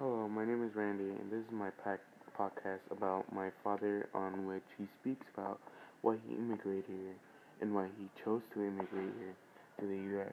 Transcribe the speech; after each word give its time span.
Hello, 0.00 0.28
my 0.28 0.44
name 0.44 0.64
is 0.64 0.74
Randy, 0.74 1.04
and 1.04 1.30
this 1.30 1.38
is 1.38 1.52
my 1.52 1.70
pack 1.84 2.00
podcast 2.36 2.80
about 2.90 3.32
my 3.32 3.50
father, 3.62 4.08
on 4.12 4.44
which 4.44 4.66
he 4.76 4.88
speaks 5.00 5.24
about 5.32 5.60
why 6.02 6.16
he 6.26 6.34
immigrated 6.34 6.84
here 6.88 7.14
and 7.60 7.72
why 7.72 7.86
he 7.96 8.08
chose 8.24 8.42
to 8.52 8.64
immigrate 8.64 9.14
here 9.20 9.36
to 9.78 9.86
the 9.86 9.94
U.S. 10.18 10.32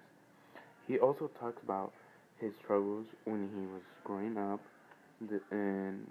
He 0.87 0.97
also 0.97 1.29
talks 1.39 1.61
about 1.61 1.93
his 2.39 2.53
struggles 2.63 3.05
when 3.25 3.49
he 3.53 3.67
was 3.71 3.83
growing 4.03 4.35
up 4.35 4.61
and 5.51 6.07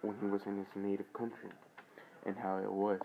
when 0.00 0.14
he 0.22 0.26
was 0.26 0.40
in 0.46 0.56
his 0.56 0.66
native 0.74 1.12
country 1.12 1.52
and 2.24 2.36
how 2.38 2.56
it 2.56 2.72
was. 2.72 3.00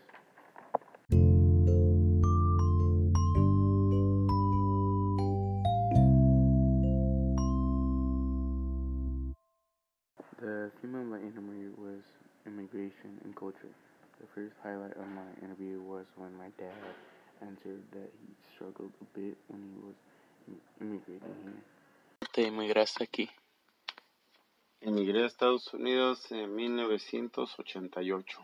The 10.43 10.69
theme 10.81 10.95
of 10.95 11.05
my 11.05 11.19
interview 11.19 11.71
was 11.77 12.03
immigration 12.45 13.17
and 13.23 13.33
culture. 13.33 13.73
The 14.19 14.27
first 14.35 14.53
highlight 14.61 14.91
of 14.97 15.07
my 15.07 15.29
interview 15.41 15.79
was 15.79 16.05
when 16.17 16.35
my 16.35 16.49
dad 16.59 16.75
answered 17.41 17.81
that 17.93 18.11
he 18.19 18.35
struggled 18.53 18.91
a 18.99 19.05
bit 19.17 19.37
when 19.47 19.63
he 19.63 19.79
was 19.79 19.95
immigrating 20.81 21.35
here. 21.45 21.63
¿Te 22.33 22.47
emigraste 22.47 23.05
aquí? 23.05 23.29
Emigré 24.81 25.23
a 25.23 25.27
Estados 25.27 25.73
Unidos 25.73 26.29
en 26.29 26.53
1988. 26.53 28.39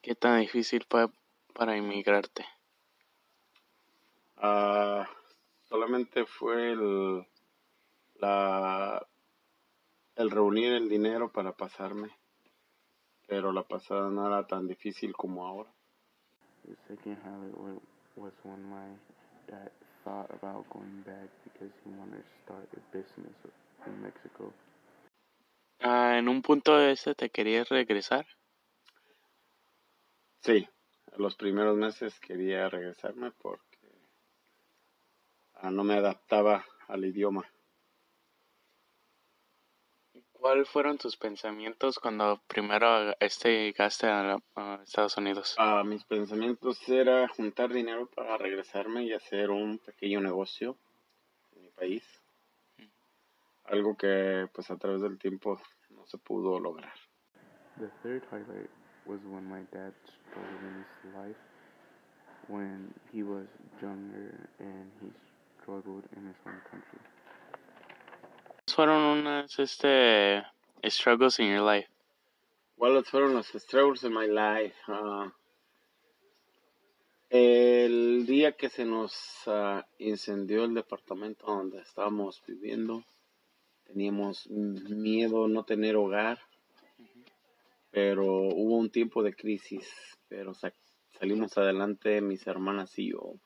¿Qué 0.00 0.14
tan 0.14 0.40
difícil 0.40 0.86
fue 0.88 1.08
para 1.52 1.76
emigrarte? 1.76 2.46
Ah, 4.38 5.06
solamente 5.68 6.24
fue 6.24 6.72
el, 6.72 7.26
la, 8.18 9.06
el 10.16 10.30
reunir 10.30 10.72
el 10.72 10.88
dinero 10.88 11.30
para 11.30 11.52
pasarme, 11.52 12.10
pero 13.28 13.52
la 13.52 13.62
pasada 13.62 14.10
no 14.10 14.26
era 14.26 14.46
tan 14.46 14.66
difícil 14.66 15.12
como 15.14 15.46
ahora. 15.46 15.70
The 16.66 16.74
second 16.88 17.16
highlight 17.22 17.56
wa- 17.56 17.80
was 18.16 18.32
when 18.44 18.62
my 18.64 18.88
dad 19.46 19.70
thought 20.04 20.30
about 20.30 20.68
going 20.70 21.02
back 21.04 21.28
because 21.44 21.72
he 21.84 21.90
wanted 21.90 22.22
to 22.22 22.30
start 22.44 22.68
a 22.74 22.96
business 22.96 23.36
in 23.86 24.02
Mexico. 24.02 24.52
Ah, 25.80 26.16
en 26.18 26.28
un 26.28 26.42
punto 26.42 26.76
de 26.76 26.92
ese 26.92 27.14
te 27.14 27.30
querías 27.30 27.68
regresar. 27.68 28.26
Sí, 30.40 30.66
los 31.16 31.36
primeros 31.36 31.76
meses 31.76 32.18
quería 32.20 32.68
regresarme 32.68 33.30
porque 33.32 33.78
ah, 35.54 35.70
no 35.70 35.84
me 35.84 35.94
adaptaba 35.94 36.64
al 36.88 37.04
idioma. 37.04 37.44
¿Cuáles 40.46 40.68
fueron 40.68 40.96
tus 40.96 41.16
pensamientos 41.16 41.98
cuando 41.98 42.40
primero 42.46 43.16
este 43.18 43.64
llegaste 43.64 44.06
a, 44.06 44.38
a 44.54 44.80
Estados 44.80 45.16
Unidos? 45.16 45.56
Ah, 45.58 45.82
mis 45.84 46.04
pensamientos 46.04 46.88
era 46.88 47.26
juntar 47.26 47.72
dinero 47.72 48.08
para 48.14 48.38
regresarme 48.38 49.02
y 49.02 49.12
hacer 49.12 49.50
un 49.50 49.78
pequeño 49.78 50.20
negocio 50.20 50.76
en 51.56 51.62
mi 51.62 51.70
país. 51.70 52.04
Algo 53.64 53.96
que 53.96 54.46
pues 54.54 54.70
a 54.70 54.76
través 54.76 55.00
del 55.00 55.18
tiempo 55.18 55.60
no 55.90 56.06
se 56.06 56.16
pudo 56.16 56.60
lograr. 56.60 56.94
The 57.80 57.88
third 58.04 58.22
highlight 58.30 58.70
was 59.04 59.18
when 59.24 59.48
my 59.50 59.64
dad 59.72 59.92
struggled 60.30 60.62
in 60.62 60.76
his 60.78 61.12
life 61.12 61.40
when 62.46 62.94
he 63.12 63.24
was 63.24 63.48
younger 63.82 64.48
and 64.60 64.92
he 65.02 65.10
struggled 65.60 66.04
in 66.16 66.24
his 66.28 66.36
own 66.46 66.60
country. 66.70 67.15
¿Cuáles 68.76 68.92
fueron 68.94 69.18
unas 69.20 69.58
este, 69.58 70.44
struggles 70.84 71.38
in 71.40 71.54
your 71.54 71.62
life? 71.64 71.88
¿Cuáles 72.76 73.08
fueron 73.08 73.32
los 73.32 73.46
struggles 73.46 74.02
in 74.04 74.12
my 74.12 74.26
life? 74.28 74.76
Ah, 74.88 75.32
el 77.30 78.26
día 78.26 78.52
que 78.52 78.68
se 78.68 78.84
nos 78.84 79.14
ah, 79.46 79.86
incendió 79.98 80.64
el 80.64 80.74
departamento 80.74 81.46
donde 81.46 81.80
estábamos 81.80 82.42
viviendo, 82.46 83.02
teníamos 83.84 84.46
miedo 84.50 85.48
no 85.48 85.64
tener 85.64 85.96
hogar, 85.96 86.38
pero 87.90 88.26
hubo 88.26 88.76
un 88.76 88.90
tiempo 88.90 89.22
de 89.22 89.34
crisis, 89.34 89.88
pero 90.28 90.52
sa- 90.52 90.74
salimos 91.18 91.56
adelante 91.56 92.20
mis 92.20 92.46
hermanas 92.46 92.98
y 92.98 93.12
yo. 93.12 93.36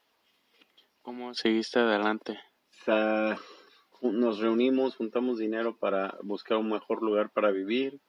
¿Cómo 1.03 1.35
seguiste 1.35 1.79
adelante? 1.79 2.37
Sa- 2.85 3.39
nos 4.03 4.39
reunimos, 4.39 4.97
juntamos 4.97 5.39
dinero 5.39 5.77
para 5.77 6.17
buscar 6.23 6.59
un 6.59 6.71
mejor 6.71 7.03
lugar 7.03 7.31
para 7.31 7.51
vivir 7.51 8.01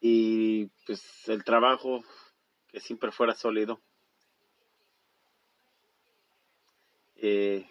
y 0.00 0.66
pues 0.84 1.28
el 1.28 1.44
trabajo 1.44 2.02
que 2.68 2.80
siempre 2.80 3.12
fuera 3.12 3.34
sólido. 3.34 3.80
Eh, 7.14 7.64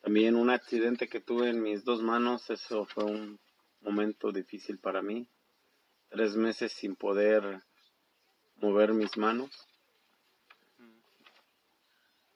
también 0.00 0.34
un 0.34 0.50
accidente 0.50 1.08
que 1.08 1.20
tuve 1.20 1.50
en 1.50 1.62
mis 1.62 1.84
dos 1.84 2.02
manos, 2.02 2.50
eso 2.50 2.84
fue 2.86 3.04
un 3.04 3.38
momento 3.80 4.32
difícil 4.32 4.80
para 4.80 5.00
mí. 5.00 5.28
Tres 6.08 6.34
meses 6.34 6.72
sin 6.72 6.96
poder 6.96 7.62
mover 8.56 8.94
mis 8.94 9.16
manos. 9.16 9.50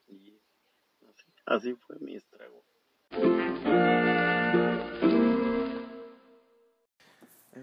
Y 0.06 0.38
así, 1.08 1.24
así 1.44 1.74
fue 1.74 1.98
mi 1.98 2.14
estrago. 2.14 2.64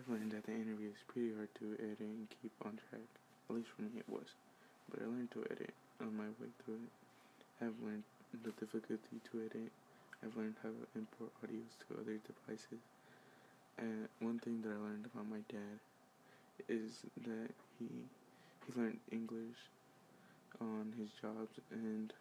Learned 0.10 0.32
that 0.32 0.46
the 0.46 0.54
interview 0.54 0.90
is 0.90 1.04
pretty 1.08 1.34
hard 1.36 1.54
to 1.60 1.76
edit 1.80 2.00
and 2.00 2.28
keep 2.42 2.52
on 2.66 2.80
track. 2.90 3.08
At 3.50 3.56
least 3.56 3.70
for 3.76 3.84
me 3.84 4.00
it 4.00 4.10
was. 4.10 4.28
But 4.90 5.02
I 5.02 5.06
learned 5.06 5.32
to 5.32 5.46
edit 5.52 5.74
on 6.02 6.16
my 6.18 6.30
way 6.42 6.52
through 6.64 6.82
it. 6.88 6.94
I've 7.62 7.78
learned 7.84 8.04
the 8.32 8.52
difficulty 8.60 9.20
to 9.32 9.34
edit. 9.46 9.72
I've 10.24 10.36
learned 10.36 10.56
how 10.64 10.70
to 10.70 10.84
import 10.96 11.32
audios 11.44 11.76
to 11.88 12.00
other 12.00 12.18
devices. 12.24 12.84
And 13.78 14.08
one 14.20 14.40
thing 14.40 14.62
that 14.64 14.72
I 14.72 14.80
learned 14.80 15.08
about 15.12 15.30
my 15.30 15.44
dad 15.50 15.80
is 16.70 17.04
that 17.26 17.50
he 17.80 17.88
he 18.66 18.80
learned 18.80 19.00
English 19.12 19.60
on 20.62 20.94
his 20.98 21.10
jobs 21.20 21.60
and 21.72 22.14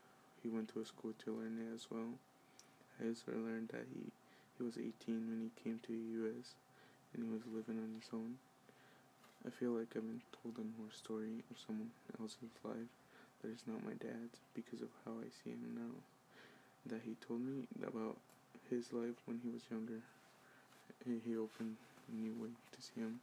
he 0.43 0.49
went 0.49 0.73
to 0.75 0.81
a 0.81 0.85
school 0.85 1.13
to 1.25 1.33
learn 1.33 1.59
it 1.63 1.75
as 1.75 1.87
well. 1.91 2.19
I 3.01 3.09
also 3.09 3.33
learned 3.33 3.69
that 3.69 3.87
he, 3.95 4.11
he 4.59 4.65
was 4.65 4.77
18 4.77 4.93
when 5.07 5.51
he 5.51 5.63
came 5.63 5.79
to 5.87 5.93
the 5.93 6.27
US 6.27 6.55
and 7.13 7.25
he 7.25 7.29
was 7.31 7.43
living 7.47 7.79
on 7.83 7.95
his 7.99 8.09
own. 8.13 8.39
I 9.47 9.51
feel 9.51 9.73
like 9.73 9.91
I've 9.97 10.07
been 10.07 10.23
told 10.43 10.57
a 10.57 10.67
more 10.79 10.93
story 10.95 11.43
of 11.51 11.59
someone 11.59 11.91
else's 12.21 12.55
life 12.65 12.91
that 13.43 13.51
is 13.51 13.67
not 13.67 13.85
my 13.85 13.99
dad's 13.99 14.39
because 14.55 14.81
of 14.81 14.89
how 15.05 15.19
I 15.19 15.29
see 15.43 15.51
him 15.51 15.75
now. 15.75 15.95
That 16.87 17.03
he 17.05 17.17
told 17.27 17.43
me 17.43 17.67
about 17.83 18.17
his 18.71 18.93
life 18.93 19.19
when 19.27 19.41
he 19.43 19.51
was 19.51 19.63
younger. 19.71 20.01
He, 21.05 21.19
he 21.25 21.37
opened 21.37 21.77
a 22.09 22.15
new 22.15 22.35
way 22.39 22.55
to 22.55 22.79
see 22.83 23.01
him. 23.01 23.21